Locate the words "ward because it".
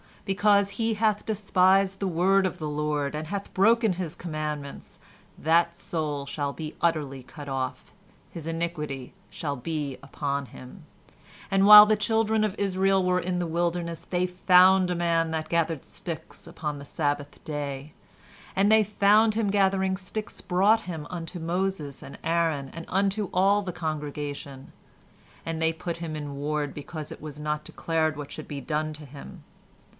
26.37-27.21